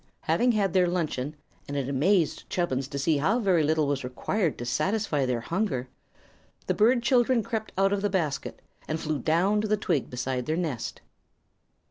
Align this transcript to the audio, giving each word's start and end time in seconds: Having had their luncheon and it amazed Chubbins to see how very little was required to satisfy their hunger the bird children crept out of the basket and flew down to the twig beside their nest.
Having 0.21 0.53
had 0.53 0.73
their 0.73 0.87
luncheon 0.87 1.35
and 1.67 1.77
it 1.77 1.87
amazed 1.87 2.49
Chubbins 2.49 2.87
to 2.87 2.97
see 2.97 3.17
how 3.17 3.37
very 3.39 3.61
little 3.61 3.85
was 3.85 4.03
required 4.03 4.57
to 4.57 4.65
satisfy 4.65 5.27
their 5.27 5.41
hunger 5.41 5.89
the 6.65 6.73
bird 6.73 7.03
children 7.03 7.43
crept 7.43 7.71
out 7.77 7.93
of 7.93 8.01
the 8.01 8.09
basket 8.09 8.63
and 8.87 8.99
flew 8.99 9.19
down 9.19 9.61
to 9.61 9.67
the 9.67 9.77
twig 9.77 10.09
beside 10.09 10.47
their 10.47 10.57
nest. 10.57 11.01